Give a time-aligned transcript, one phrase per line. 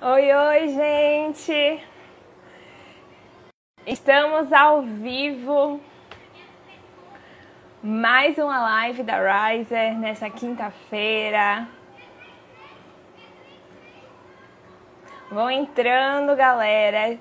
[0.00, 1.84] Oi, oi, gente!
[3.84, 5.80] Estamos ao vivo.
[7.82, 11.66] Mais uma live da Riser nessa quinta-feira.
[15.32, 17.18] Vão entrando, galera.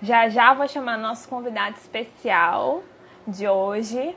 [0.00, 2.82] Já já vou chamar nosso convidado especial
[3.26, 4.16] de hoje,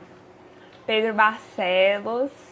[0.86, 2.51] Pedro Barcelos.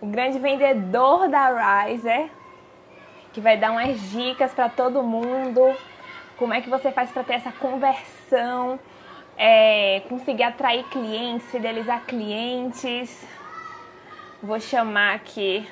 [0.00, 2.30] O grande vendedor da Riser,
[3.32, 5.74] que vai dar umas dicas para todo mundo.
[6.36, 8.78] Como é que você faz para ter essa conversão,
[9.36, 13.26] é, conseguir atrair clientes, fidelizar clientes.
[14.42, 15.66] Vou chamar aqui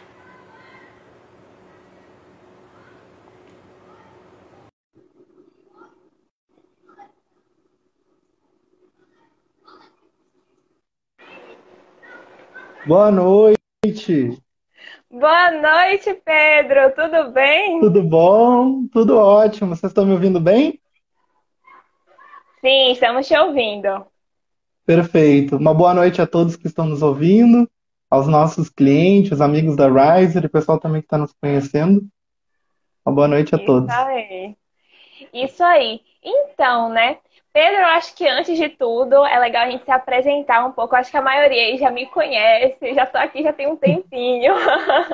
[12.86, 13.55] Boa noite.
[15.10, 16.92] Boa noite, Pedro.
[16.94, 17.80] Tudo bem?
[17.80, 18.86] Tudo bom?
[18.88, 19.74] Tudo ótimo.
[19.74, 20.80] Vocês estão me ouvindo bem?
[22.60, 24.06] Sim, estamos te ouvindo.
[24.84, 25.56] Perfeito.
[25.56, 27.68] Uma boa noite a todos que estão nos ouvindo,
[28.10, 32.06] aos nossos clientes, amigos da Riser e pessoal também que está nos conhecendo.
[33.04, 33.90] Uma boa noite a Isso todos.
[33.90, 34.56] aí.
[35.32, 36.00] Isso aí.
[36.22, 37.18] Então, né?
[37.56, 40.94] Pedro, eu acho que antes de tudo é legal a gente se apresentar um pouco.
[40.94, 44.52] Eu acho que a maioria já me conhece, já estou aqui já tem um tempinho.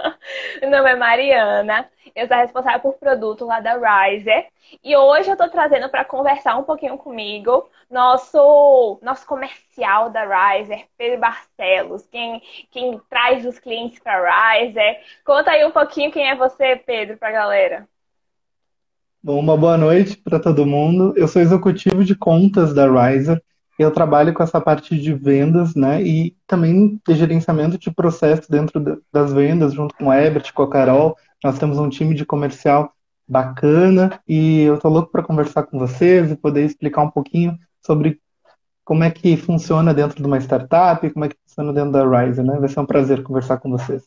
[0.60, 4.48] Meu nome é Mariana, eu sou responsável por produto lá da Riser.
[4.82, 10.88] E hoje eu estou trazendo para conversar um pouquinho comigo nosso, nosso comercial da Riser,
[10.98, 15.00] Pedro Barcelos, quem, quem traz os clientes para a Riser.
[15.24, 17.91] Conta aí um pouquinho quem é você, Pedro, para a galera.
[19.24, 21.14] Bom, uma boa noite para todo mundo.
[21.16, 23.40] Eu sou executivo de contas da Riser.
[23.78, 26.02] Eu trabalho com essa parte de vendas, né?
[26.02, 30.68] E também de gerenciamento de processo dentro das vendas, junto com a Ebert, com a
[30.68, 31.16] Carol.
[31.44, 32.92] Nós temos um time de comercial
[33.28, 38.20] bacana e eu tô louco para conversar com vocês e poder explicar um pouquinho sobre
[38.84, 42.44] como é que funciona dentro de uma startup, como é que funciona dentro da Riser,
[42.44, 42.58] né?
[42.58, 44.02] Vai ser um prazer conversar com vocês.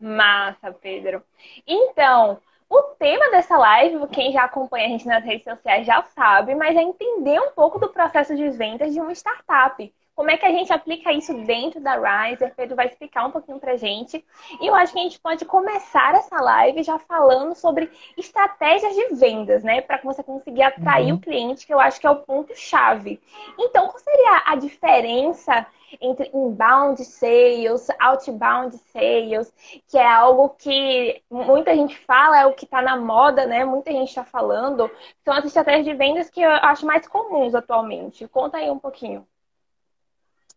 [0.00, 1.22] Massa, Pedro.
[1.64, 2.38] Então,
[2.68, 6.76] o tema dessa live, quem já acompanha a gente nas redes sociais já sabe, mas
[6.76, 9.92] é entender um pouco do processo de vendas de uma startup.
[10.16, 12.54] Como é que a gente aplica isso dentro da Riser?
[12.56, 14.24] Pedro vai explicar um pouquinho pra gente.
[14.58, 19.14] E eu acho que a gente pode começar essa live já falando sobre estratégias de
[19.14, 19.82] vendas, né?
[19.82, 21.18] Para você conseguir atrair uhum.
[21.18, 23.20] o cliente, que eu acho que é o ponto-chave.
[23.58, 25.66] Então, qual seria a diferença
[26.00, 29.52] entre inbound sales, outbound sales,
[29.86, 33.66] que é algo que muita gente fala, é o que está na moda, né?
[33.66, 34.90] Muita gente está falando.
[35.22, 38.26] São as estratégias de vendas que eu acho mais comuns atualmente.
[38.28, 39.26] Conta aí um pouquinho.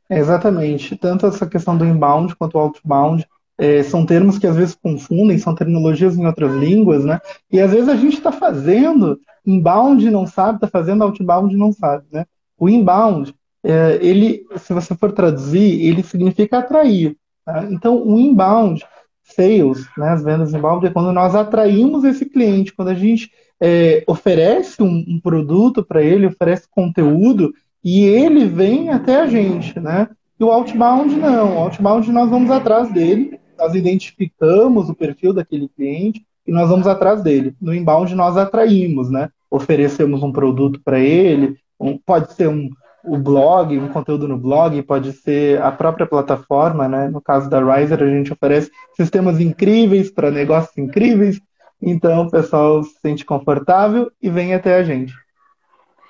[0.10, 0.96] Exatamente.
[0.96, 3.28] Tanto essa questão do inbound quanto o outbound
[3.58, 7.20] é, são termos que às vezes confundem, são terminologias em outras línguas, né?
[7.52, 12.06] E às vezes a gente está fazendo inbound não sabe, está fazendo outbound não sabe,
[12.12, 12.26] né?
[12.58, 17.16] O inbound, é, ele, se você for traduzir, ele significa atrair.
[17.46, 17.66] Tá?
[17.70, 18.84] Então, o inbound
[19.24, 23.32] sales, né, as vendas inbound, é quando nós atraímos esse cliente, quando a gente
[23.62, 27.54] é, oferece um, um produto para ele, oferece conteúdo
[27.84, 30.08] e ele vem até a gente, né?
[30.40, 31.56] E o outbound não.
[31.56, 36.88] O outbound nós vamos atrás dele, nós identificamos o perfil daquele cliente e nós vamos
[36.88, 37.56] atrás dele.
[37.62, 39.30] No inbound nós atraímos, né?
[39.52, 42.70] Oferecemos um produto para ele, um, pode ser um,
[43.04, 47.08] o blog, um conteúdo no blog, pode ser a própria plataforma, né?
[47.10, 51.40] No caso da Riser, a gente oferece sistemas incríveis para negócios incríveis,
[51.82, 55.14] então o pessoal se sente confortável e vem até a gente.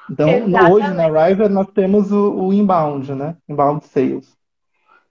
[0.10, 0.72] Então, Exatamente.
[0.72, 3.38] hoje na River nós temos o, o inbound, né?
[3.48, 4.38] Inbound sales.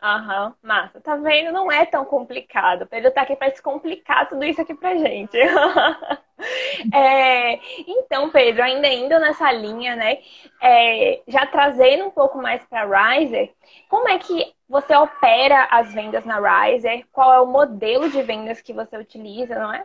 [0.00, 1.00] Aham, uhum, massa.
[1.00, 1.53] Tá vendo?
[1.53, 2.82] Não é tão complicado.
[2.82, 5.37] O Pedro tá aqui para descomplicar tudo isso aqui pra gente.
[6.94, 7.54] é,
[7.87, 10.19] então, Pedro, ainda indo nessa linha, né?
[10.62, 12.84] É, já trazendo um pouco mais para
[13.16, 13.53] Riser,
[13.88, 17.05] como é que você opera as vendas na Riser?
[17.11, 19.84] Qual é o modelo de vendas que você utiliza, não é?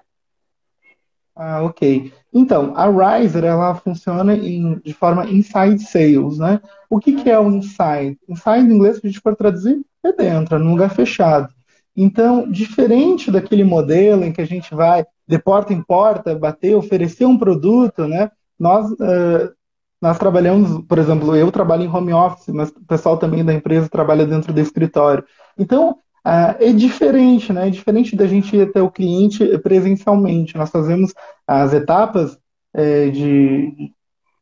[1.36, 2.14] Ah, ok.
[2.32, 6.62] Então, a Riser, ela funciona em, de forma inside sales, né?
[6.90, 8.20] O que, que é o inside?
[8.30, 11.50] Inside, em inglês, se a gente for traduzir, é dentro, é num lugar fechado.
[11.96, 17.26] Então, diferente daquele modelo em que a gente vai de porta em porta, bater, oferecer
[17.26, 18.30] um produto, né?
[18.60, 19.54] Nós, uh,
[20.02, 23.90] nós trabalhamos, por exemplo, eu trabalho em home office, mas o pessoal também da empresa
[23.90, 25.24] trabalha dentro do escritório.
[25.58, 27.68] Então, ah, é diferente, né?
[27.68, 30.56] É diferente da gente ir até o cliente presencialmente.
[30.56, 31.14] Nós fazemos
[31.46, 32.38] as etapas
[32.74, 33.92] é, de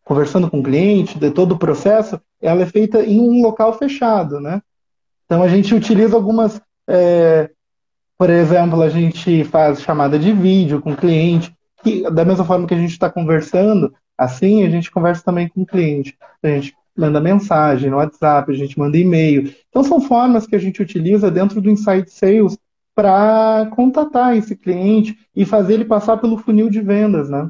[0.04, 4.40] conversando com o cliente, de todo o processo, ela é feita em um local fechado,
[4.40, 4.62] né?
[5.26, 7.50] Então a gente utiliza algumas É,
[8.18, 12.68] por exemplo, a gente faz chamada de vídeo com o cliente, que da mesma forma
[12.68, 16.16] que a gente está conversando, assim a gente conversa também com o cliente.
[16.44, 19.54] A gente manda mensagem no WhatsApp, a gente manda e-mail.
[19.70, 22.58] Então são formas que a gente utiliza dentro do Insight Sales
[22.94, 27.50] para contatar esse cliente e fazer ele passar pelo funil de vendas, né?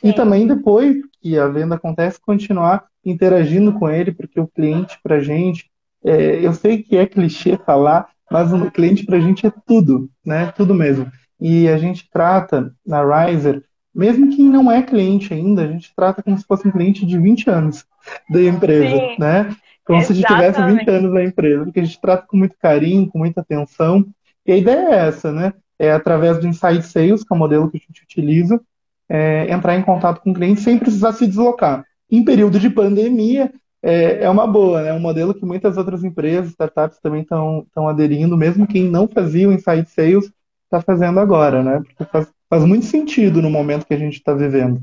[0.00, 0.08] Sim.
[0.08, 5.16] E também depois que a venda acontece, continuar interagindo com ele, porque o cliente para
[5.16, 5.70] a gente,
[6.04, 10.10] é, eu sei que é clichê falar, mas o cliente para a gente é tudo,
[10.24, 10.52] né?
[10.52, 11.10] Tudo mesmo.
[11.40, 13.62] E a gente trata na Riser,
[13.94, 17.18] mesmo quem não é cliente ainda, a gente trata como se fosse um cliente de
[17.18, 17.84] 20 anos
[18.28, 19.16] da empresa, Sim.
[19.18, 19.56] né?
[19.84, 20.06] Como Exatamente.
[20.06, 23.08] se a gente tivesse 20 anos na empresa, porque a gente trata com muito carinho,
[23.08, 24.04] com muita atenção.
[24.46, 25.52] E a ideia é essa, né?
[25.78, 28.60] É através do Inside Sales, que é o modelo que a gente utiliza,
[29.08, 31.84] é, entrar em contato com o cliente sem precisar se deslocar.
[32.10, 33.52] Em período de pandemia,
[33.82, 34.92] é, é uma boa, né?
[34.94, 39.52] Um modelo que muitas outras empresas, startups também estão aderindo, mesmo quem não fazia o
[39.52, 40.32] Inside Sales
[40.64, 41.82] está fazendo agora, né?
[41.84, 44.80] Porque faz, faz muito sentido no momento que a gente está vivendo.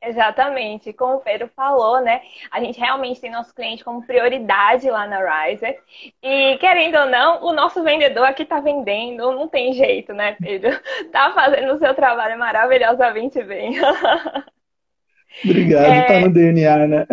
[0.00, 2.20] Exatamente, como o Pedro falou, né?
[2.52, 5.76] A gente realmente tem nosso cliente como prioridade lá na Riser.
[6.22, 10.70] E querendo ou não, o nosso vendedor aqui tá vendendo, não tem jeito, né, Pedro?
[11.10, 13.74] Tá fazendo o seu trabalho maravilhosamente bem.
[15.44, 17.06] Obrigado, é, tá no DNA, né?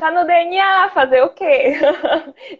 [0.00, 1.78] Tá no DNA, fazer o quê?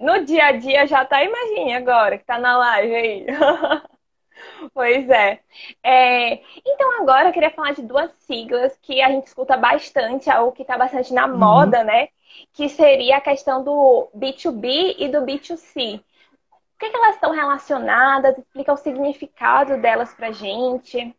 [0.00, 3.26] No dia a dia já tá, imagine agora, que tá na live aí.
[4.72, 5.40] Pois é.
[5.82, 6.34] é.
[6.66, 10.62] Então, agora eu queria falar de duas siglas que a gente escuta bastante, algo que
[10.62, 11.38] está bastante na uhum.
[11.38, 12.08] moda, né?
[12.52, 16.00] Que seria a questão do B2B e do B2C.
[16.00, 18.36] O que, é que elas estão relacionadas?
[18.36, 21.14] Explica o significado delas pra gente.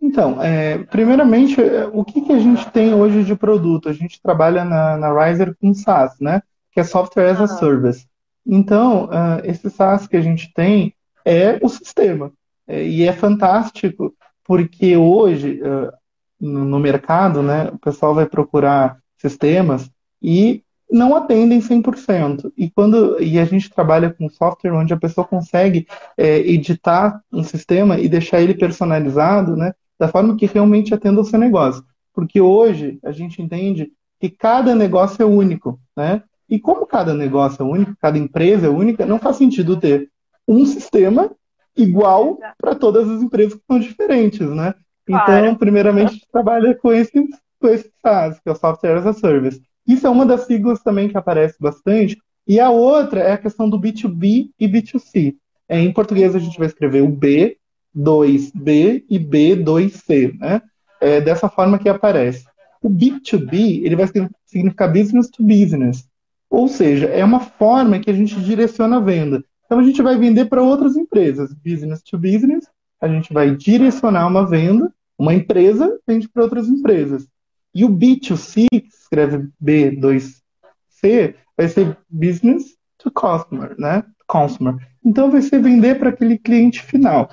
[0.00, 1.60] Então, é, primeiramente,
[1.92, 3.88] o que, que a gente tem hoje de produto?
[3.88, 6.42] A gente trabalha na, na Riser com SaaS, né?
[6.72, 8.06] Que é Software as a Service.
[8.46, 10.94] Então, uh, esse SaaS que a gente tem,
[11.28, 12.32] é o sistema.
[12.66, 14.14] É, e é fantástico,
[14.44, 15.92] porque hoje, uh,
[16.40, 19.90] no mercado, né, o pessoal vai procurar sistemas
[20.22, 22.50] e não atendem 100%.
[22.56, 25.86] E quando e a gente trabalha com software onde a pessoa consegue
[26.16, 31.24] é, editar um sistema e deixar ele personalizado, né, da forma que realmente atenda o
[31.24, 31.84] seu negócio.
[32.14, 36.22] Porque hoje a gente entende que cada negócio é único, né?
[36.48, 40.08] E como cada negócio é único, cada empresa é única, não faz sentido ter
[40.48, 41.30] um sistema
[41.76, 44.74] igual para todas as empresas que são diferentes, né?
[45.06, 45.32] Claro.
[45.32, 47.12] Então, primeiramente, a gente trabalha com esse,
[47.60, 49.62] com esse SaaS, que é o Software as a Service.
[49.86, 52.18] Isso é uma das siglas também que aparece bastante.
[52.46, 55.36] E a outra é a questão do B2B e B2C.
[55.68, 57.56] É, em português, a gente vai escrever o B,
[57.96, 60.62] 2B e B2C, né?
[61.00, 62.44] É dessa forma que aparece.
[62.82, 64.06] O B2B, ele vai
[64.46, 66.06] significar business to business.
[66.50, 69.44] Ou seja, é uma forma que a gente direciona a venda.
[69.68, 72.66] Então a gente vai vender para outras empresas, business to business,
[72.98, 77.28] a gente vai direcionar uma venda, uma empresa vende para outras empresas.
[77.74, 84.02] E o B2C, que escreve B2C, vai ser business to customer, né?
[84.26, 84.74] Consumer.
[85.04, 87.28] Então vai ser vender para aquele cliente final.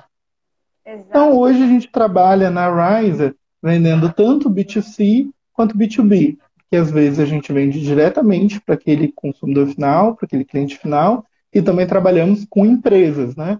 [0.84, 1.06] Exato.
[1.08, 6.36] Então hoje a gente trabalha na Riser vendendo tanto B2C quanto B2B,
[6.70, 11.24] que às vezes a gente vende diretamente para aquele consumidor final, para aquele cliente final,
[11.56, 13.58] e também trabalhamos com empresas, né?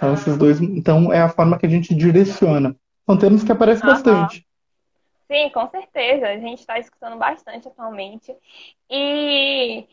[0.00, 0.60] São esses dois.
[0.60, 2.74] Então, é a forma que a gente direciona.
[3.06, 3.92] São termos que aparecem uhum.
[3.92, 4.46] bastante.
[5.30, 6.26] Sim, com certeza.
[6.26, 8.34] A gente está escutando bastante atualmente.
[8.90, 9.86] E,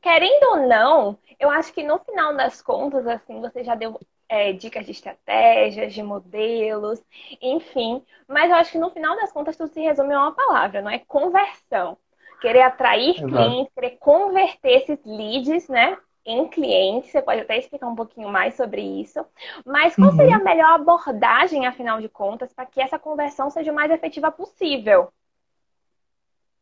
[0.00, 4.54] querendo ou não, eu acho que no final das contas, assim, você já deu é,
[4.54, 7.02] dicas de estratégias, de modelos,
[7.42, 8.02] enfim.
[8.26, 10.90] Mas eu acho que no final das contas tudo se resume a uma palavra, não
[10.90, 11.98] é conversão.
[12.40, 13.28] Querer atrair Exato.
[13.28, 15.98] clientes, querer converter esses leads, né?
[16.26, 19.24] Em clientes, você pode até explicar um pouquinho mais sobre isso.
[19.64, 20.16] Mas qual uhum.
[20.16, 24.30] seria a melhor abordagem, afinal de contas, para que essa conversão seja o mais efetiva
[24.32, 25.08] possível?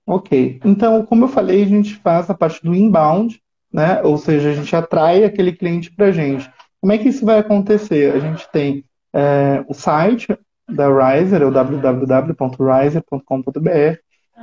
[0.06, 0.60] Ok.
[0.64, 3.40] Então, como eu falei, a gente faz a parte do inbound,
[3.72, 4.02] né?
[4.02, 6.50] Ou seja, a gente atrai aquele cliente para a gente.
[6.80, 8.14] Como é que isso vai acontecer?
[8.14, 13.98] A gente tem é, o site da Riser, é o www.riser.com.br.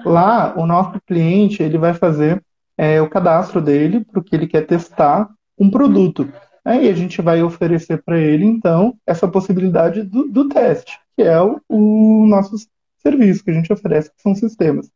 [0.06, 2.44] Lá, o nosso cliente ele vai fazer
[2.82, 6.28] é, o cadastro dele para o que ele quer testar um produto.
[6.66, 11.40] Aí a gente vai oferecer para ele, então, essa possibilidade do, do teste, que é
[11.40, 12.56] o, o, nosso
[12.98, 14.90] serviço que a gente oferece, que são sistemas.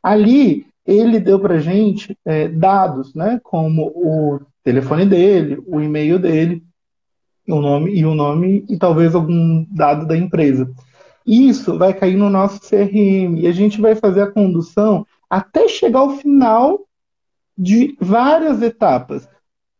[0.00, 6.20] Ali, ele deu para a gente é, dados, né, como o telefone dele, o e-mail
[6.20, 6.62] dele,
[7.48, 10.70] o nome e o nome e talvez algum dado da empresa.
[11.26, 16.00] Isso vai cair no nosso CRM e a gente vai fazer a condução até chegar
[16.00, 16.86] ao final
[17.56, 19.28] de várias etapas.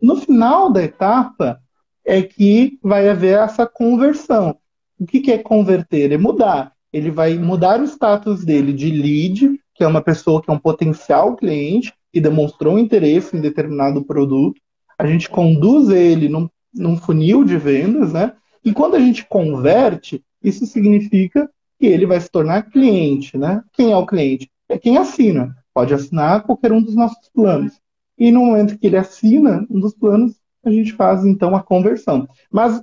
[0.00, 1.60] No final da etapa
[2.04, 4.56] é que vai haver essa conversão.
[4.98, 6.12] O que, que é converter?
[6.12, 6.72] É mudar.
[6.92, 10.58] Ele vai mudar o status dele de lead, que é uma pessoa que é um
[10.58, 14.60] potencial cliente e demonstrou interesse em determinado produto.
[14.98, 18.32] A gente conduz ele num, num funil de vendas, né?
[18.64, 21.48] E quando a gente converte, isso significa
[21.78, 23.62] que ele vai se tornar cliente, né?
[23.72, 24.50] Quem é o cliente?
[24.68, 25.56] É quem assina.
[25.74, 27.72] Pode assinar qualquer um dos nossos planos.
[28.18, 32.28] E no momento que ele assina um dos planos, a gente faz então a conversão.
[32.50, 32.82] Mas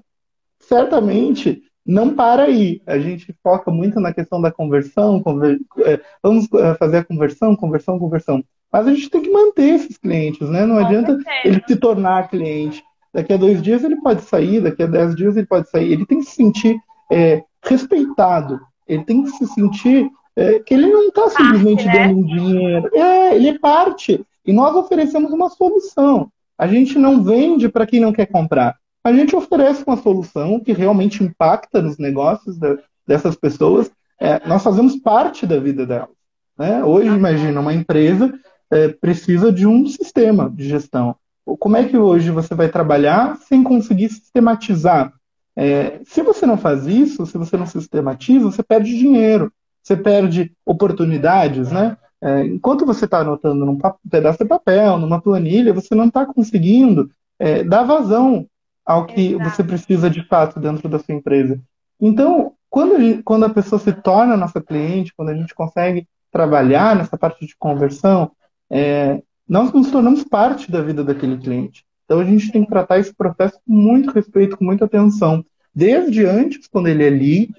[0.60, 2.82] certamente não para aí.
[2.86, 5.60] A gente foca muito na questão da conversão, conver...
[5.80, 8.44] É, vamos é, fazer a conversão, conversão, conversão.
[8.72, 10.66] Mas a gente tem que manter esses clientes, né?
[10.66, 12.84] Não adianta ele se tornar cliente.
[13.12, 15.92] Daqui a dois dias ele pode sair, daqui a dez dias ele pode sair.
[15.92, 16.78] Ele tem que se sentir
[17.12, 18.60] é, respeitado.
[18.88, 22.08] Ele tem que se sentir é, que ele não está simplesmente né?
[22.08, 22.90] dando um dinheiro.
[22.96, 24.26] É, ele é parte.
[24.46, 26.32] E nós oferecemos uma solução.
[26.58, 28.78] A gente não vende para quem não quer comprar.
[29.04, 33.92] A gente oferece uma solução que realmente impacta nos negócios da, dessas pessoas.
[34.20, 36.10] É, nós fazemos parte da vida delas.
[36.58, 36.84] Né?
[36.84, 38.34] Hoje, imagina, uma empresa
[38.72, 41.16] é, precisa de um sistema de gestão.
[41.46, 45.12] Como é que hoje você vai trabalhar sem conseguir sistematizar?
[45.56, 50.52] É, se você não faz isso, se você não sistematiza, você perde dinheiro, você perde
[50.66, 51.98] oportunidades, né?
[52.22, 53.78] É, enquanto você está anotando num
[54.10, 57.10] pedaço de papel, numa planilha, você não está conseguindo
[57.40, 58.46] é, dar vazão
[58.86, 59.50] ao que Exato.
[59.50, 61.60] você precisa de fato dentro da sua empresa.
[62.00, 66.08] Então, quando a, gente, quando a pessoa se torna nossa cliente, quando a gente consegue
[66.32, 68.32] trabalhar nessa parte de conversão,
[68.70, 71.84] é, nós nos tornamos parte da vida daquele cliente.
[72.06, 75.44] Então a gente tem que tratar esse processo com muito respeito, com muita atenção.
[75.74, 77.54] Desde antes, quando ele é lead,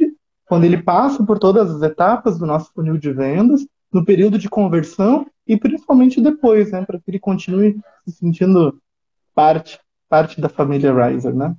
[0.50, 4.48] quando ele passa por todas as etapas do nosso funil de vendas, no período de
[4.48, 8.76] conversão e principalmente depois, né, para que ele continue se sentindo
[9.32, 9.78] parte,
[10.08, 11.54] parte da família Riser, né?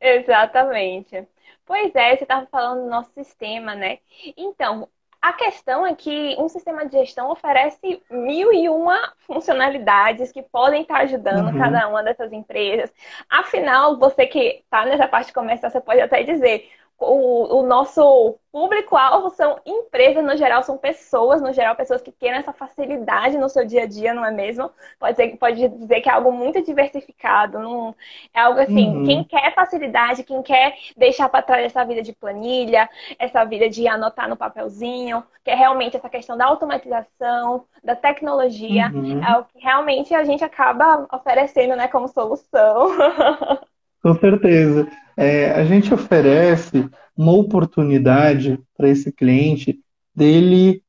[0.00, 1.28] Exatamente.
[1.66, 3.98] Pois é, você estava falando do nosso sistema, né?
[4.34, 4.88] Então,
[5.20, 10.80] a questão é que um sistema de gestão oferece mil e uma funcionalidades que podem
[10.80, 11.58] estar ajudando uhum.
[11.58, 12.90] cada uma dessas empresas.
[13.28, 19.30] Afinal, você que está nessa parte comercial, você pode até dizer, o, o nosso público-alvo
[19.30, 23.64] são empresas no geral, são pessoas no geral, pessoas que querem essa facilidade no seu
[23.64, 24.70] dia a dia, não é mesmo?
[24.98, 27.94] Pode, ser, pode dizer que é algo muito diversificado, não,
[28.34, 29.04] é algo assim, uhum.
[29.04, 32.88] quem quer facilidade, quem quer deixar para trás essa vida de planilha,
[33.18, 38.90] essa vida de anotar no papelzinho, que é realmente essa questão da automatização, da tecnologia,
[38.92, 39.24] uhum.
[39.24, 42.90] é o que realmente a gente acaba oferecendo né, como solução.
[44.02, 44.88] Com certeza.
[45.20, 49.78] É, a gente oferece uma oportunidade para esse cliente
[50.14, 50.82] dele,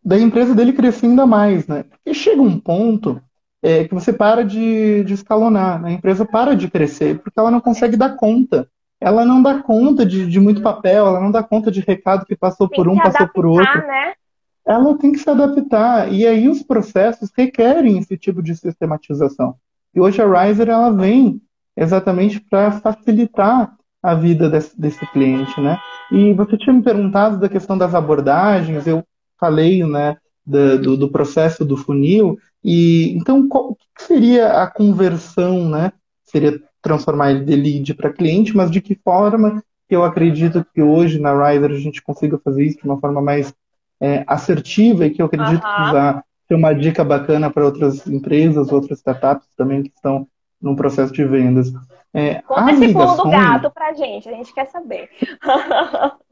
[0.00, 1.82] da empresa dele crescer ainda mais, né?
[1.82, 3.20] Porque chega um ponto
[3.60, 5.88] é, que você para de, de escalonar, né?
[5.88, 8.70] a empresa para de crescer porque ela não consegue dar conta.
[9.00, 12.36] Ela não dá conta de, de muito papel, ela não dá conta de recado que
[12.36, 13.86] passou tem por um, passou adaptar, por outro.
[13.88, 14.12] Né?
[14.64, 16.12] Ela tem que se adaptar.
[16.12, 19.56] E aí os processos requerem esse tipo de sistematização.
[19.92, 21.42] E hoje a Riser ela vem
[21.78, 25.78] exatamente para facilitar a vida desse, desse, cliente, né?
[26.10, 29.04] E você tinha me perguntado da questão das abordagens, eu
[29.38, 30.16] falei, né,
[30.46, 35.92] do, do processo do funil, e então qual, o que seria a conversão, né?
[36.24, 40.82] Seria transformar ele de lead para cliente, mas de que forma que eu acredito que
[40.82, 43.52] hoje na Rider a gente consiga fazer isso de uma forma mais
[44.00, 45.84] é, assertiva e que eu acredito uhum.
[45.86, 50.26] que vai ser uma dica bacana para outras empresas, outras startups também que estão
[50.60, 51.72] no processo de vendas.
[52.12, 55.08] É, Conta esse ligações, pulo do gato pra gente, a gente quer saber.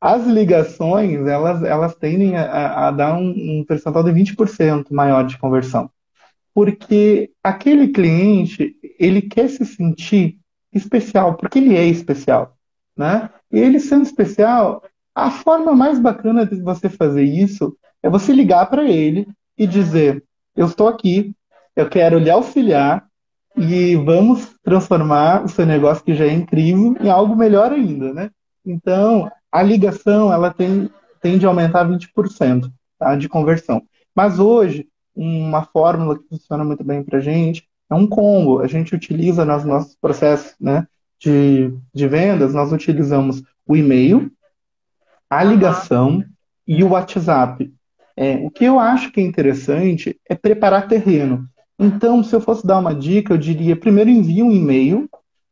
[0.00, 5.38] as ligações, elas, elas tendem a, a dar um, um percentual de 20% maior de
[5.38, 5.90] conversão.
[6.52, 10.38] Porque aquele cliente, ele quer se sentir
[10.72, 12.54] especial, porque ele é especial,
[12.96, 13.30] né?
[13.50, 14.82] E ele sendo especial,
[15.14, 19.26] a forma mais bacana de você fazer isso é você ligar para ele
[19.56, 20.22] e dizer:
[20.54, 21.34] Eu estou aqui,
[21.74, 23.06] eu quero lhe auxiliar,
[23.56, 28.30] e vamos transformar o seu negócio que já é incrível em algo melhor ainda, né?
[28.66, 33.82] Então, a ligação ela tem, tende a aumentar 20% tá, de conversão.
[34.14, 38.60] Mas hoje, uma fórmula que funciona muito bem para a gente é um combo.
[38.60, 40.86] A gente utiliza nos nossos processos né,
[41.18, 44.30] de, de vendas, nós utilizamos o e-mail,
[45.30, 46.24] a ligação
[46.66, 47.72] e o WhatsApp.
[48.16, 51.48] É, o que eu acho que é interessante é preparar terreno.
[51.78, 55.08] Então, se eu fosse dar uma dica, eu diria: primeiro envie um e-mail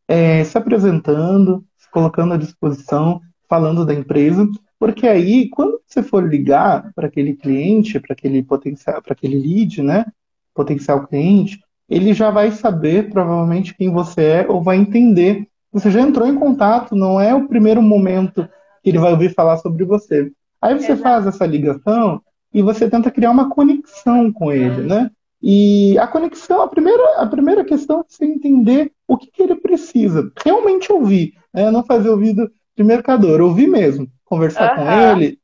[0.07, 4.49] é, se apresentando, se colocando à disposição, falando da empresa,
[4.79, 9.83] porque aí, quando você for ligar para aquele cliente, para aquele potencial, para aquele lead,
[9.83, 10.07] né,
[10.55, 15.47] potencial cliente, ele já vai saber provavelmente quem você é ou vai entender.
[15.71, 18.49] Você já entrou em contato, não é o primeiro momento
[18.83, 20.33] que ele vai ouvir falar sobre você.
[20.61, 22.21] Aí você faz essa ligação
[22.53, 25.11] e você tenta criar uma conexão com ele, né?
[25.43, 29.57] E a conexão, a primeira, a primeira questão é você entender o que, que ele
[29.57, 30.31] precisa.
[30.45, 31.71] Realmente ouvir, né?
[31.71, 34.85] não fazer ouvido de mercador, ouvir mesmo, conversar uhum.
[34.85, 35.39] com ele,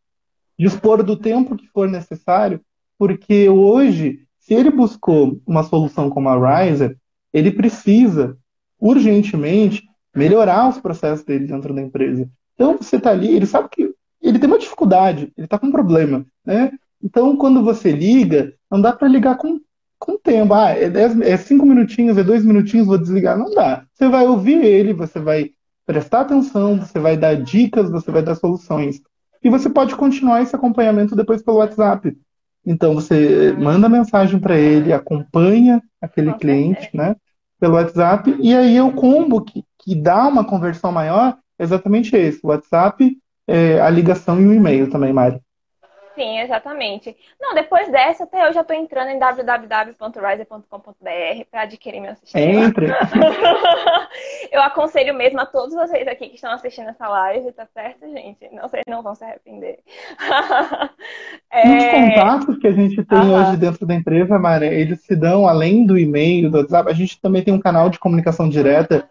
[0.58, 2.60] dispor do tempo que for necessário,
[2.98, 6.96] porque hoje, se ele buscou uma solução como a Riser,
[7.32, 8.36] ele precisa
[8.80, 9.82] urgentemente
[10.14, 12.28] melhorar os processos dele dentro da empresa.
[12.54, 15.72] Então você está ali, ele sabe que ele tem uma dificuldade, ele está com um
[15.72, 16.72] problema, né?
[17.02, 19.60] Então quando você liga, não dá para ligar com,
[19.98, 20.54] com tempo.
[20.54, 23.36] Ah, é, dez, é cinco minutinhos, é dois minutinhos, vou desligar.
[23.36, 23.84] Não dá.
[23.94, 25.50] Você vai ouvir ele, você vai
[25.86, 29.00] prestar atenção, você vai dar dicas, você vai dar soluções.
[29.42, 32.16] E você pode continuar esse acompanhamento depois pelo WhatsApp.
[32.66, 37.16] Então você manda mensagem para ele, acompanha aquele cliente, né,
[37.58, 42.40] pelo WhatsApp, e aí o combo que, que dá uma conversão maior é exatamente esse:
[42.42, 45.40] o WhatsApp, é, a ligação e o e-mail também, Mari.
[46.18, 47.16] Sim, exatamente.
[47.40, 52.64] Não, depois dessa, até eu já estou entrando em www.riser.com.br para adquirir meu sistema.
[52.64, 52.88] Entre.
[54.50, 58.52] eu aconselho mesmo a todos vocês aqui que estão assistindo essa live, tá certo, gente?
[58.52, 59.78] Não, vocês não vão se arrepender.
[61.52, 61.78] é...
[61.78, 65.86] Os contatos que a gente tem hoje dentro da empresa, Mari, eles se dão além
[65.86, 66.90] do e-mail, do WhatsApp.
[66.90, 69.08] A gente também tem um canal de comunicação direta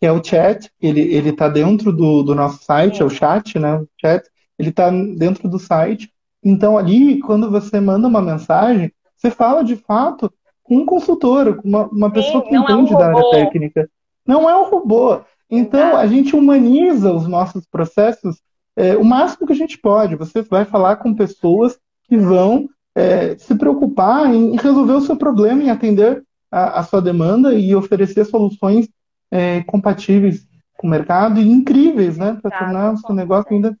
[0.00, 3.56] que é o chat, ele ele está dentro do, do nosso site, é o chat,
[3.60, 3.76] né?
[3.76, 6.12] O chat, ele está dentro do site.
[6.42, 11.68] Então ali, quando você manda uma mensagem, você fala de fato com um consultor, com
[11.68, 13.90] uma, uma pessoa Sim, que entende é um da área técnica.
[14.26, 15.20] Não é um robô.
[15.50, 18.40] Então a gente humaniza os nossos processos
[18.78, 20.14] é, o máximo que a gente pode.
[20.14, 25.64] Você vai falar com pessoas que vão é, se preocupar em resolver o seu problema,
[25.64, 28.88] em atender a, a sua demanda e oferecer soluções
[29.32, 32.38] é, compatíveis com o mercado e incríveis, né?
[32.40, 33.76] Para tornar o seu negócio ainda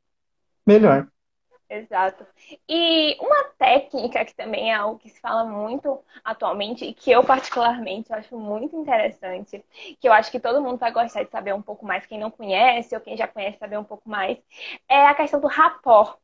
[0.66, 1.06] melhor.
[1.70, 2.26] Exato.
[2.66, 7.22] E uma técnica que também é algo que se fala muito atualmente e que eu
[7.22, 9.62] particularmente acho muito interessante,
[10.00, 12.30] que eu acho que todo mundo vai gostar de saber um pouco mais, quem não
[12.30, 14.38] conhece ou quem já conhece saber um pouco mais,
[14.88, 16.18] é a questão do rapport.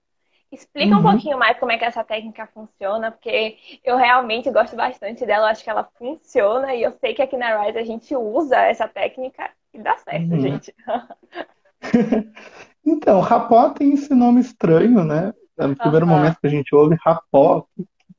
[0.51, 1.01] Explica uhum.
[1.01, 5.51] um pouquinho mais como é que essa técnica funciona, porque eu realmente gosto bastante dela,
[5.51, 8.89] acho que ela funciona e eu sei que aqui na Rise a gente usa essa
[8.89, 10.41] técnica e dá certo, uhum.
[10.41, 10.75] gente.
[12.85, 15.33] então, rapó tem esse nome estranho, né?
[15.59, 16.13] No primeiro uhum.
[16.13, 17.67] momento que a gente ouve rapó,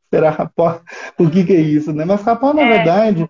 [0.09, 0.81] será rapó?
[1.19, 2.05] O que, que é isso, né?
[2.05, 2.77] Mas rapó, na é.
[2.77, 3.29] verdade,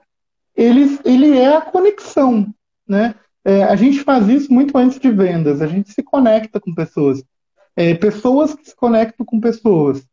[0.56, 2.48] ele, ele é a conexão,
[2.88, 3.16] né?
[3.44, 7.24] É, a gente faz isso muito antes de vendas, a gente se conecta com pessoas
[7.76, 10.06] é, pessoas que se conectam com pessoas.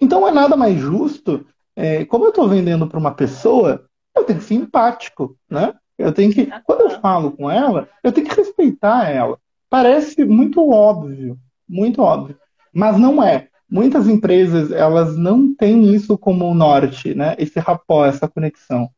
[0.00, 4.38] Então é nada mais justo, é, como eu estou vendendo para uma pessoa, eu tenho
[4.38, 5.74] que ser empático, né?
[6.00, 9.38] Eu tenho que, quando eu falo com ela, eu tenho que respeitar ela.
[9.68, 12.36] Parece muito óbvio, muito óbvio,
[12.72, 13.48] mas não é.
[13.70, 17.36] Muitas empresas elas não têm isso como norte, né?
[17.38, 18.90] Esse rapó, essa conexão.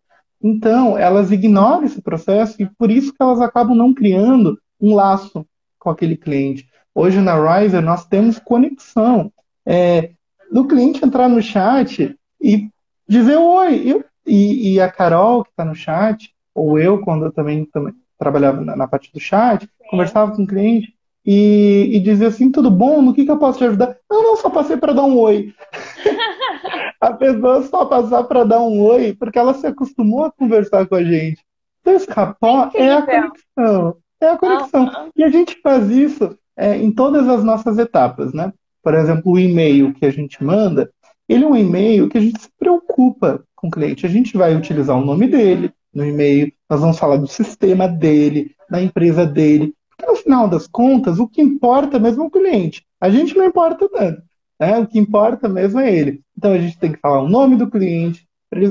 [0.42, 5.46] Então elas ignoram esse processo e por isso que elas acabam não criando um laço
[5.78, 6.66] com aquele cliente.
[6.94, 9.30] Hoje na Riser nós temos conexão.
[9.64, 10.12] É,
[10.50, 12.68] do cliente entrar no chat e
[13.08, 14.04] dizer oi.
[14.26, 18.60] e, e, a Carol, que está no chat, ou eu, quando eu também, também trabalhava
[18.60, 19.68] na, na, parte do chat, Sim.
[19.90, 23.00] conversava com o cliente e, e dizia assim: tudo bom?
[23.02, 23.96] No que, que eu posso te ajudar?
[24.10, 25.52] Não, não, só passei para dar um oi.
[27.00, 30.94] a pessoa só passar para dar um oi porque ela se acostumou a conversar com
[30.94, 31.42] a gente.
[31.80, 33.96] Então, esse rapó é a conexão.
[34.20, 34.84] É a conexão.
[34.84, 35.10] Uhum.
[35.16, 38.52] E a gente faz isso é, em todas as nossas etapas, né?
[38.82, 40.90] Por exemplo, o e-mail que a gente manda,
[41.28, 44.06] ele é um e-mail que a gente se preocupa com o cliente.
[44.06, 48.54] A gente vai utilizar o nome dele no e-mail, nós vamos falar do sistema dele,
[48.70, 52.84] da empresa dele, porque no final das contas, o que importa mesmo é o cliente.
[53.00, 54.22] A gente não importa tanto.
[54.58, 54.78] Né?
[54.78, 56.20] O que importa mesmo é ele.
[56.36, 58.26] Então a gente tem que falar o nome do cliente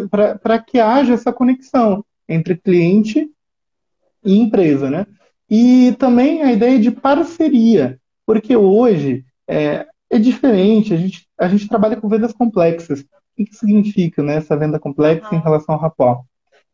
[0.10, 3.30] para que haja essa conexão entre cliente
[4.24, 5.06] e empresa, né?
[5.50, 11.68] E também a ideia de parceria, porque hoje é, é diferente, a gente, a gente
[11.68, 13.02] trabalha com vendas complexas.
[13.02, 16.24] O que significa né, essa venda complexa em relação ao rapó?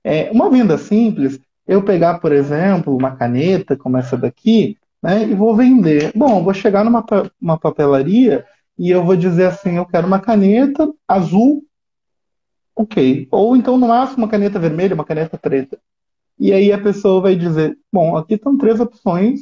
[0.08, 5.36] É, uma venda simples, eu pegar, por exemplo, uma caneta como essa daqui, né, e
[5.36, 6.14] vou vender.
[6.16, 7.06] Bom, vou chegar numa
[7.42, 8.46] uma papelaria
[8.80, 11.62] e eu vou dizer assim, eu quero uma caneta azul,
[12.74, 13.28] ok.
[13.30, 15.78] Ou então, no máximo, uma caneta vermelha, uma caneta preta.
[16.40, 19.42] E aí a pessoa vai dizer, bom, aqui estão três opções,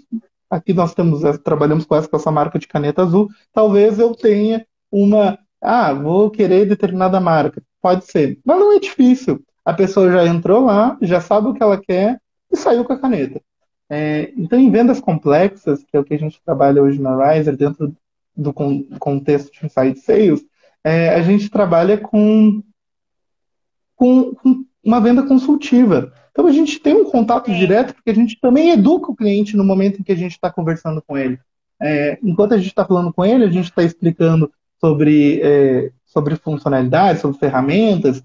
[0.49, 4.65] aqui nós temos, trabalhamos com essa, com essa marca de caneta azul, talvez eu tenha
[4.91, 7.61] uma, ah, vou querer determinada marca.
[7.79, 9.45] Pode ser, mas não é difícil.
[9.65, 12.99] A pessoa já entrou lá, já sabe o que ela quer e saiu com a
[12.99, 13.41] caneta.
[13.89, 17.57] É, então, em vendas complexas, que é o que a gente trabalha hoje na Riser,
[17.57, 17.95] dentro
[18.35, 20.45] do con contexto de Inside Sales,
[20.83, 22.61] é, a gente trabalha com,
[23.95, 26.13] com, com, uma venda consultiva.
[26.31, 27.57] Então, a gente tem um contato Sim.
[27.57, 30.51] direto, porque a gente também educa o cliente no momento em que a gente está
[30.51, 31.39] conversando com ele.
[31.81, 36.35] É, enquanto a gente está falando com ele, a gente está explicando sobre, é, sobre
[36.35, 38.23] funcionalidades, sobre ferramentas,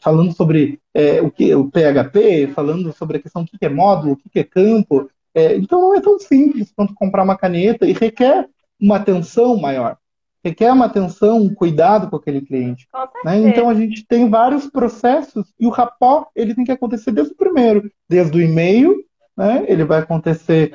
[0.00, 4.12] falando sobre é, o, que, o PHP, falando sobre a questão do que é módulo,
[4.12, 5.08] o que é campo.
[5.34, 8.48] É, então não é tão simples quanto comprar uma caneta e requer
[8.80, 9.96] uma atenção maior,
[10.44, 12.86] requer uma atenção, um cuidado com aquele cliente.
[13.24, 13.38] Né?
[13.48, 17.36] Então a gente tem vários processos e o rapó ele tem que acontecer desde o
[17.36, 18.94] primeiro, desde o e-mail,
[19.36, 19.64] né?
[19.66, 20.74] ele vai acontecer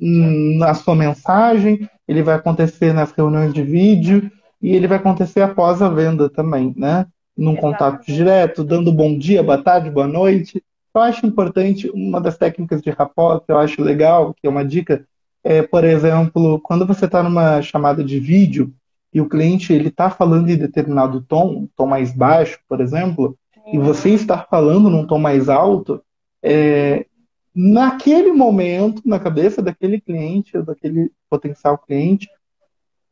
[0.00, 5.80] na sua mensagem, ele vai acontecer nas reuniões de vídeo e ele vai acontecer após
[5.80, 7.06] a venda também, né?
[7.40, 10.62] Num contato direto, dando bom dia, boa tarde, boa noite.
[10.94, 14.62] Eu acho importante, uma das técnicas de rapport que eu acho legal, que é uma
[14.62, 15.06] dica,
[15.42, 18.70] é, por exemplo, quando você está numa chamada de vídeo
[19.10, 23.76] e o cliente ele está falando em determinado tom, tom mais baixo, por exemplo, Sim.
[23.76, 26.02] e você está falando num tom mais alto,
[26.42, 27.06] é,
[27.54, 32.28] naquele momento, na cabeça daquele cliente, ou daquele potencial cliente,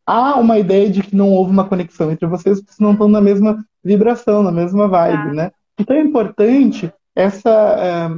[0.09, 3.21] há uma ideia de que não houve uma conexão entre vocês, porque não estão na
[3.21, 5.35] mesma vibração, na mesma vibe, ah.
[5.35, 5.51] né?
[5.79, 8.09] Então é importante essa é,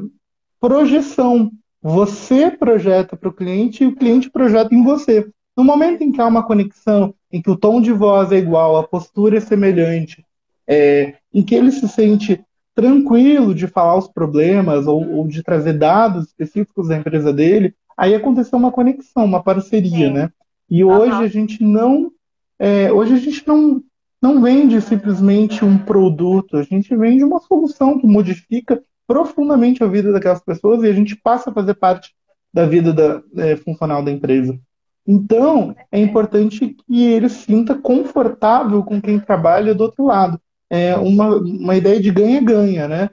[0.61, 1.51] projeção.
[1.83, 5.29] Você projeta para o cliente e o cliente projeta em você.
[5.57, 8.77] No momento em que há uma conexão, em que o tom de voz é igual,
[8.77, 10.25] a postura é semelhante,
[10.69, 12.41] é, em que ele se sente
[12.73, 18.15] tranquilo de falar os problemas ou, ou, de trazer dados específicos da empresa dele, aí
[18.15, 20.13] aconteceu uma conexão, uma parceria, Sim.
[20.13, 20.31] né?
[20.71, 21.19] E hoje uhum.
[21.19, 22.13] a gente não.
[22.59, 23.83] É, hoje a gente não,
[24.23, 30.13] não vende simplesmente um produto, a gente vende uma solução que modifica profundamente a vida
[30.13, 32.15] daquelas pessoas e a gente passa a fazer parte
[32.53, 34.59] da vida da, é, funcional da empresa.
[35.07, 40.41] Então, é importante que ele se sinta confortável com quem trabalha do outro lado.
[40.69, 43.11] É uma, uma ideia de ganha-ganha, né?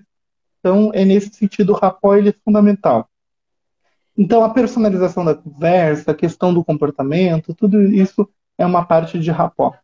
[0.60, 3.10] Então, é nesse sentido, o rapport ele é fundamental.
[4.18, 8.28] Então, a personalização da conversa, a questão do comportamento, tudo isso
[8.58, 9.78] é uma parte de rapport.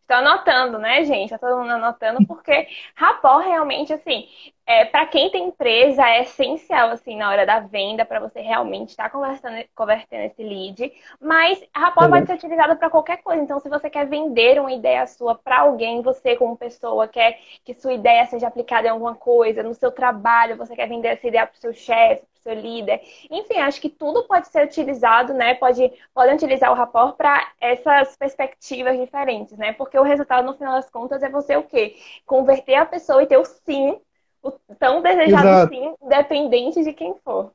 [0.00, 1.30] Estou anotando, né, gente?
[1.30, 4.26] Tá todo mundo anotando, porque rapport realmente, assim,
[4.66, 8.90] é, para quem tem empresa, é essencial, assim, na hora da venda, para você realmente
[8.90, 10.92] estar tá conversando, convertendo esse lead.
[11.20, 12.10] Mas rapport é.
[12.10, 13.42] pode ser utilizado para qualquer coisa.
[13.42, 17.72] Então, se você quer vender uma ideia sua para alguém, você como pessoa quer que
[17.72, 21.46] sua ideia seja aplicada em alguma coisa, no seu trabalho, você quer vender essa ideia
[21.46, 23.00] para o seu chefe, seu líder.
[23.30, 25.54] Enfim, acho que tudo pode ser utilizado, né?
[25.54, 29.72] Pode, podem utilizar o rapport para essas perspectivas diferentes, né?
[29.72, 31.96] Porque o resultado, no final das contas, é você o quê?
[32.26, 33.96] Converter a pessoa e ter o sim,
[34.42, 35.74] o tão desejado Exato.
[35.74, 37.52] sim, independente de quem for.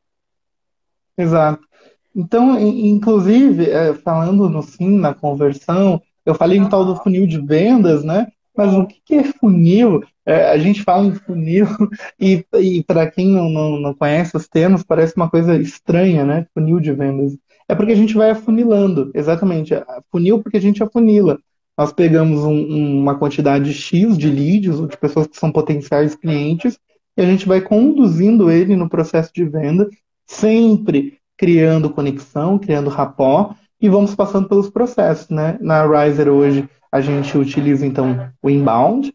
[1.18, 1.68] Exato.
[2.16, 7.40] Então, inclusive, é, falando no sim, na conversão, eu falei em tal do funil de
[7.40, 8.28] vendas, né?
[8.56, 10.04] Mas o que é funil?
[10.28, 11.66] É, a gente fala em funil
[12.20, 16.46] e, e para quem não, não, não, conhece os termos, parece uma coisa estranha, né?
[16.54, 17.38] Funil de vendas.
[17.66, 19.74] É porque a gente vai afunilando, exatamente.
[20.12, 21.40] Funil porque a gente afunila.
[21.78, 26.78] Nós pegamos um, uma quantidade X de leads, ou de pessoas que são potenciais clientes,
[27.16, 29.88] e a gente vai conduzindo ele no processo de venda,
[30.26, 35.58] sempre criando conexão, criando rapport, e vamos passando pelos processos, né?
[35.62, 39.14] Na Riser hoje, a gente utiliza então o inbound,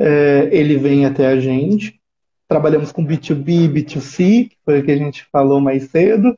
[0.00, 2.00] é, ele vem até a gente.
[2.48, 6.36] Trabalhamos com B2B, B2C, que foi o que a gente falou mais cedo.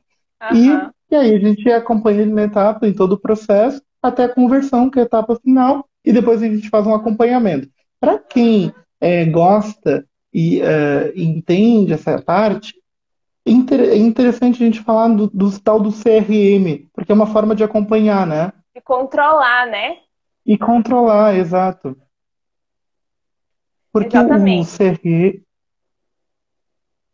[0.51, 0.91] Uhum.
[1.09, 4.29] E, e aí a gente acompanha ele na etapa, em todo o processo, até a
[4.29, 7.69] conversão, que é a etapa final, e depois a gente faz um acompanhamento.
[7.99, 12.73] Para quem é, gosta e uh, entende essa parte,
[13.45, 17.63] é interessante a gente falar do, do, tal do CRM, porque é uma forma de
[17.63, 18.51] acompanhar, né?
[18.75, 19.97] De controlar, né?
[20.45, 21.97] E controlar, exato.
[23.93, 24.73] Porque Exatamente.
[24.73, 25.43] o CRM.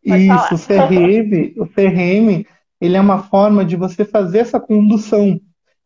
[0.02, 2.46] Isso, o CRM, o CRM,
[2.80, 5.38] ele é uma forma de você fazer essa condução.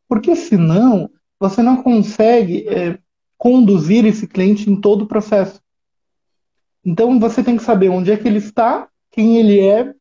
[0.08, 2.96] Porque senão, você não consegue é,
[3.36, 5.60] conduzir esse cliente em todo o processo.
[6.84, 9.92] Então, você tem que saber onde é que ele está, quem ele é,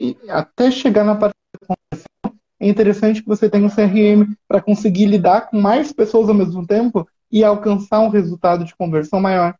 [0.00, 4.60] e até chegar na parte da conversão, é interessante que você tenha um CRM para
[4.60, 9.54] conseguir lidar com mais pessoas ao mesmo tempo e alcançar um resultado de conversão maior.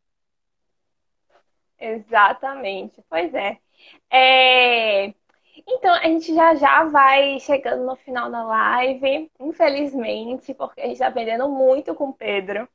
[1.81, 3.59] Exatamente, pois é.
[4.11, 5.15] é.
[5.69, 10.95] Então, a gente já já vai chegando no final da live, infelizmente, porque a gente
[10.95, 12.69] está aprendendo muito com o Pedro.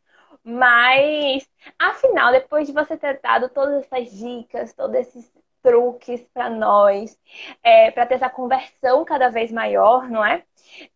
[0.44, 5.32] Mas, afinal, depois de você ter dado todas essas dicas, todos esses
[5.64, 7.20] truques para nós,
[7.64, 10.44] é, para ter essa conversão cada vez maior, não é?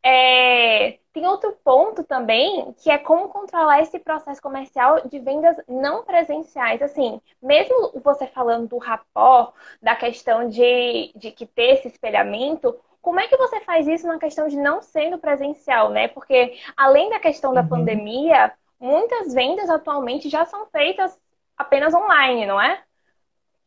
[0.04, 1.00] é?
[1.20, 6.82] Tem outro ponto também, que é como controlar esse processo comercial de vendas não presenciais.
[6.82, 9.52] Assim, mesmo você falando do rapó,
[9.82, 14.18] da questão de, de que ter esse espelhamento, como é que você faz isso na
[14.18, 16.08] questão de não sendo presencial, né?
[16.08, 17.68] Porque além da questão da uhum.
[17.68, 21.20] pandemia, muitas vendas atualmente já são feitas
[21.58, 22.82] apenas online, não é?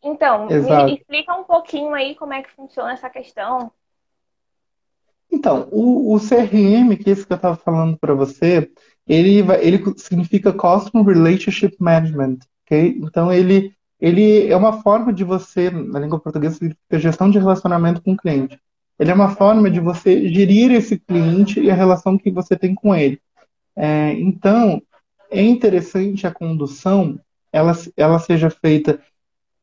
[0.02, 0.86] Então, Exato.
[0.86, 3.70] me explica um pouquinho aí como é que funciona essa questão.
[5.32, 8.70] Então, o, o CRM, que é esse que eu estava falando para você,
[9.08, 12.98] ele, ele significa Customer Relationship Management, ok?
[13.02, 18.02] Então, ele, ele é uma forma de você, na língua portuguesa, significa gestão de relacionamento
[18.02, 18.60] com o cliente.
[18.98, 22.74] Ele é uma forma de você gerir esse cliente e a relação que você tem
[22.74, 23.18] com ele.
[23.74, 24.82] É, então,
[25.30, 27.18] é interessante a condução
[27.52, 29.00] ela, ela seja feita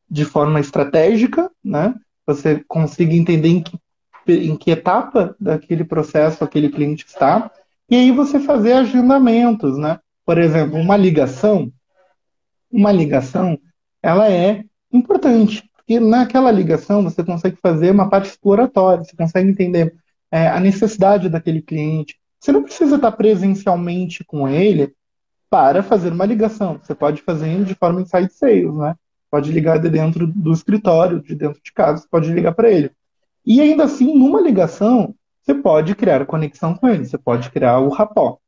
[0.08, 1.94] de forma estratégica, né?
[2.26, 3.78] Você consiga entender em que,
[4.26, 7.50] em que etapa daquele processo aquele cliente está,
[7.88, 9.98] e aí você fazer agendamentos, né?
[10.24, 11.72] Por exemplo, uma ligação,
[12.70, 13.58] uma ligação,
[14.02, 19.94] ela é importante, porque naquela ligação você consegue fazer uma parte exploratória, você consegue entender
[20.30, 22.16] é, a necessidade daquele cliente.
[22.38, 24.94] Você não precisa estar presencialmente com ele
[25.50, 26.78] para fazer uma ligação.
[26.80, 28.94] Você pode fazer de forma inside sales, né?
[29.30, 32.90] Pode ligar de dentro do escritório, de dentro de casa, você pode ligar para ele.
[33.50, 37.88] E ainda assim, numa ligação, você pode criar conexão com ele, você pode criar o
[37.88, 38.38] rapó.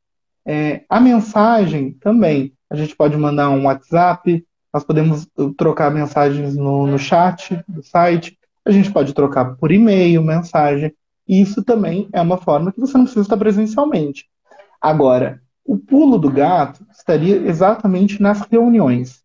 [0.46, 5.26] É, a mensagem também, a gente pode mandar um WhatsApp, nós podemos
[5.58, 10.94] trocar mensagens no, no chat do site, a gente pode trocar por e-mail, mensagem.
[11.26, 14.26] Isso também é uma forma que você não precisa estar presencialmente.
[14.80, 19.20] Agora, o pulo do gato estaria exatamente nas reuniões.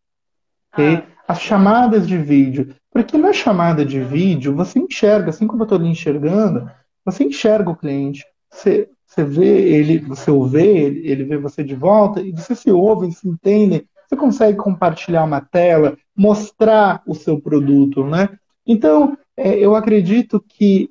[0.73, 0.95] Okay?
[0.95, 1.03] Ah.
[1.27, 2.73] As chamadas de vídeo.
[2.97, 6.67] Porque na chamada de vídeo, você enxerga, assim como eu estou enxergando,
[7.05, 8.25] você enxerga o cliente.
[8.49, 12.55] Você, você vê ele, você o vê, ele, ele vê você de volta, e você
[12.55, 13.88] se ouve, se entende.
[14.10, 18.29] Você consegue compartilhar uma tela, mostrar o seu produto, né?
[18.65, 20.89] Então, é, eu acredito que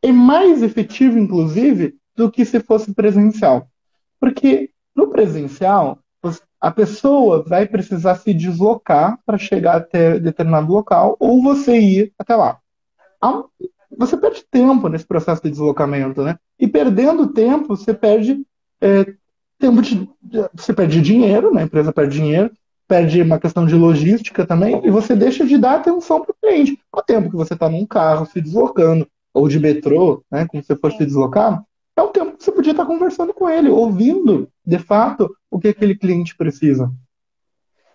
[0.00, 3.68] é mais efetivo, inclusive, do que se fosse presencial.
[4.18, 5.98] Porque no presencial,
[6.60, 12.34] a pessoa vai precisar se deslocar para chegar até determinado local ou você ir até
[12.34, 12.58] lá.
[13.96, 16.38] Você perde tempo nesse processo de deslocamento, né?
[16.58, 18.44] E perdendo tempo, você perde
[18.80, 19.06] é,
[19.58, 20.08] tempo de,
[20.54, 21.62] você perde dinheiro, né?
[21.62, 22.50] A empresa perde dinheiro,
[22.86, 26.78] perde uma questão de logística também, e você deixa de dar atenção para o cliente.
[26.92, 30.46] O tempo que você está num carro se deslocando, ou de metrô, né?
[30.46, 31.62] Como você for se deslocar,
[31.96, 32.27] é o tempo
[32.68, 36.90] podia estar conversando com ele, ouvindo, de fato, o que aquele cliente precisa.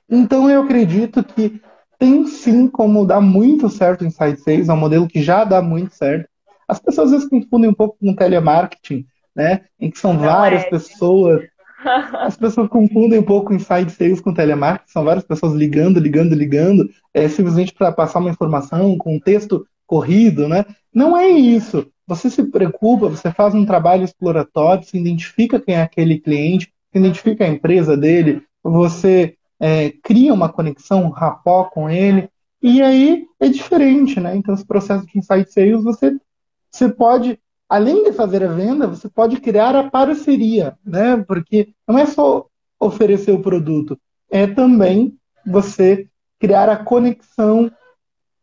[0.10, 1.62] Então, eu acredito que
[2.00, 5.62] tem sim como dar muito certo em Site 6, é um modelo que já dá
[5.62, 6.28] muito certo.
[6.68, 9.06] As pessoas às vezes confundem um pouco com telemarketing,
[9.36, 9.62] né?
[9.80, 10.70] Em que são Não várias é.
[10.70, 11.44] pessoas.
[12.20, 16.90] As pessoas confundem um pouco inside sales com telemarketing, são várias pessoas ligando, ligando, ligando,
[17.14, 20.66] é, simplesmente para passar uma informação com um texto corrido, né?
[20.94, 21.93] Não é isso.
[22.08, 27.00] Você se preocupa, você faz um trabalho exploratório, se identifica quem é aquele cliente, se
[27.00, 32.30] identifica a empresa dele, você é, cria uma conexão, um rapó com ele,
[32.62, 34.36] e aí é diferente, né?
[34.36, 36.18] Então, esse processo de insight sales, você,
[36.70, 41.18] você pode, além de fazer a venda, você pode criar a parceria, né?
[41.28, 42.48] Porque não é só
[42.80, 46.08] oferecer o produto, é também você
[46.40, 47.72] criar a conexão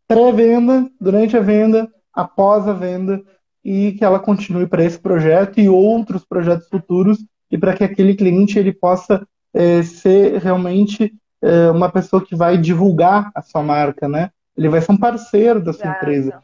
[0.09, 3.23] pré-venda, durante a venda, após a venda,
[3.65, 7.19] e que ela continue para esse projeto e outros projetos futuros
[7.51, 12.57] e para que aquele cliente ele possa é, ser realmente é, uma pessoa que vai
[12.57, 14.31] divulgar a sua marca, né?
[14.57, 15.99] Ele vai ser um parceiro da sua Exato.
[15.99, 16.43] empresa.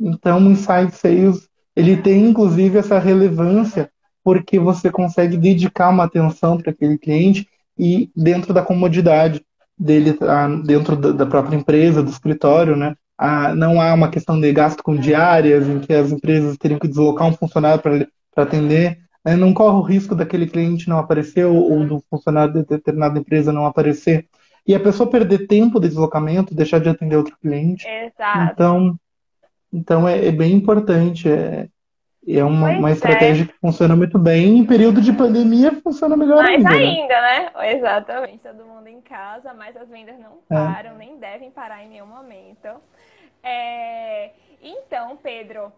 [0.00, 3.90] Então, o Inside Sales ele tem inclusive essa relevância
[4.24, 9.42] porque você consegue dedicar uma atenção para aquele cliente e dentro da comodidade
[9.78, 12.96] dele, tá, dentro da própria empresa, do escritório, né?
[13.56, 17.26] Não há uma questão de gasto com diárias, em que as empresas teriam que deslocar
[17.26, 18.98] um funcionário para atender.
[19.24, 19.36] Né?
[19.36, 23.52] Não corre o risco daquele cliente não aparecer ou, ou do funcionário de determinada empresa
[23.52, 24.28] não aparecer.
[24.66, 27.86] E a pessoa perder tempo de deslocamento, deixar de atender outro cliente.
[27.86, 28.52] Exato.
[28.52, 29.00] Então,
[29.72, 31.28] então é, é bem importante.
[31.28, 31.68] É,
[32.36, 32.92] é uma, uma é.
[32.92, 33.46] estratégia é.
[33.46, 34.58] que funciona muito bem.
[34.58, 36.70] Em período de pandemia, funciona melhor Mais ainda.
[36.70, 36.86] Mais né?
[36.86, 37.50] ainda, né?
[37.54, 37.72] né?
[37.72, 38.38] Exatamente.
[38.38, 40.64] Todo mundo em casa, mas as vendas não é.
[40.64, 40.98] param, é.
[40.98, 42.68] nem devem parar em nenhum momento.
[43.42, 44.30] É...
[44.62, 45.72] Então, Pedro,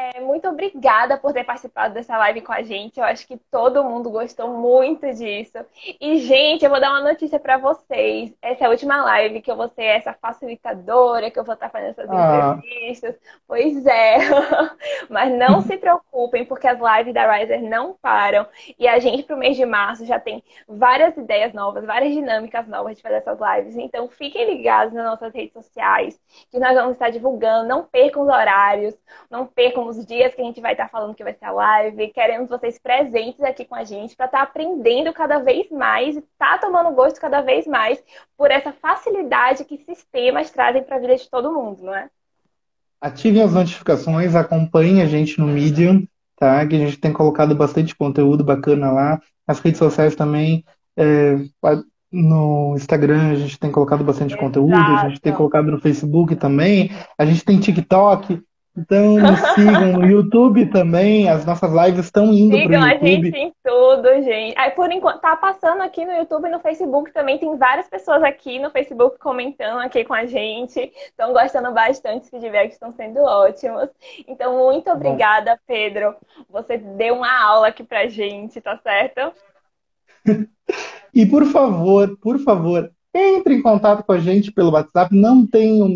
[0.00, 2.98] É, muito obrigada por ter participado dessa live com a gente.
[2.98, 5.58] Eu acho que todo mundo gostou muito disso.
[6.00, 8.32] E, gente, eu vou dar uma notícia para vocês.
[8.40, 11.68] Essa é a última live que eu vou ser essa facilitadora, que eu vou estar
[11.68, 12.56] fazendo essas ah.
[12.56, 13.14] entrevistas.
[13.46, 14.16] Pois é.
[15.10, 18.46] Mas não se preocupem, porque as lives da Riser não param.
[18.78, 22.96] E a gente, pro mês de março, já tem várias ideias novas, várias dinâmicas novas
[22.96, 23.76] de fazer essas lives.
[23.76, 26.18] Então, fiquem ligados nas nossas redes sociais,
[26.50, 27.68] que nós vamos estar divulgando.
[27.68, 28.96] Não percam os horários,
[29.30, 32.08] não percam os dias que a gente vai estar falando que vai ser a live.
[32.08, 36.20] Queremos vocês presentes aqui com a gente para estar tá aprendendo cada vez mais e
[36.20, 38.02] estar tá tomando gosto cada vez mais
[38.36, 42.08] por essa facilidade que sistemas trazem para a vida de todo mundo, não é?
[43.00, 46.66] Ativem as notificações, acompanhem a gente no Medium, tá?
[46.66, 49.20] Que a gente tem colocado bastante conteúdo bacana lá.
[49.46, 50.64] As redes sociais também.
[50.96, 51.36] É,
[52.12, 54.42] no Instagram a gente tem colocado bastante Exato.
[54.42, 58.42] conteúdo, a gente tem colocado no Facebook também, a gente tem TikTok,
[58.76, 62.72] então nos sigam no YouTube também, as nossas lives estão indo para o YouTube.
[62.72, 64.58] Sigam a gente em tudo, gente.
[64.58, 68.22] Aí, por enquanto, tá passando aqui no YouTube e no Facebook também, tem várias pessoas
[68.22, 73.20] aqui no Facebook comentando aqui com a gente, estão gostando bastante, os feedbacks estão sendo
[73.20, 73.88] ótimos.
[74.26, 75.60] Então, muito obrigada, Bom.
[75.66, 76.14] Pedro.
[76.48, 79.32] Você deu uma aula aqui pra gente, tá certo?
[81.12, 85.88] e por favor, por favor, entre em contato com a gente pelo WhatsApp, não tenham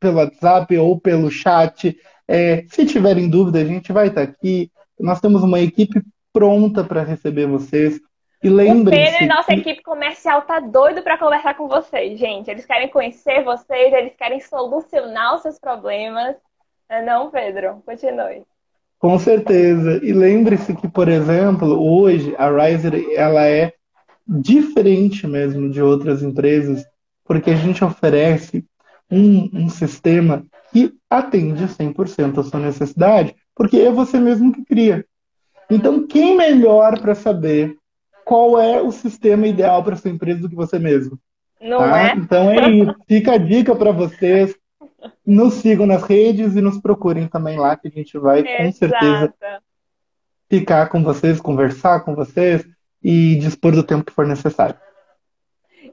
[0.00, 1.96] pelo WhatsApp ou pelo chat.
[2.28, 4.70] É, se tiverem dúvida, a gente vai estar aqui.
[4.98, 8.00] Nós temos uma equipe pronta para receber vocês.
[8.42, 9.02] E lembrem-se.
[9.02, 9.60] O Pedro e nossa que...
[9.60, 12.50] equipe comercial tá doido para conversar com vocês, gente.
[12.50, 16.36] Eles querem conhecer vocês, eles querem solucionar os seus problemas.
[17.06, 17.82] Não, é Pedro?
[17.86, 18.42] Continue.
[18.98, 20.00] Com certeza.
[20.02, 23.72] E lembre-se que, por exemplo, hoje a Riser ela é
[24.26, 26.84] diferente mesmo de outras empresas,
[27.24, 28.64] porque a gente oferece
[29.10, 35.06] um, um sistema que atende 100% a sua necessidade, porque é você mesmo que cria.
[35.70, 37.76] Então, quem melhor para saber
[38.24, 41.16] qual é o sistema ideal para sua empresa do que você mesmo?
[41.62, 42.08] Não tá?
[42.08, 42.14] é?
[42.16, 42.94] Então é isso.
[43.06, 44.56] Fica a dica para vocês.
[45.24, 49.32] Nos sigam nas redes e nos procurem também lá, que a gente vai com certeza
[50.50, 52.66] ficar com vocês, conversar com vocês,
[53.02, 54.74] e dispor do tempo que for necessário.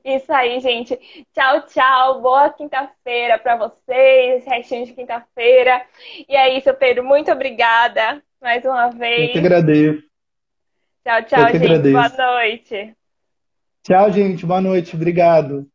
[0.03, 0.97] Isso aí, gente.
[1.33, 2.21] Tchau, tchau.
[2.21, 5.85] Boa quinta-feira para vocês, restinho de quinta-feira.
[6.27, 7.03] E é isso, Pedro.
[7.03, 9.27] Muito obrigada mais uma vez.
[9.27, 10.03] Eu que agradeço.
[11.03, 11.55] Tchau, tchau, gente.
[11.57, 11.93] Agradeço.
[11.93, 12.95] Boa noite.
[13.83, 14.45] Tchau, gente.
[14.45, 14.95] Boa noite.
[14.95, 15.67] Obrigado.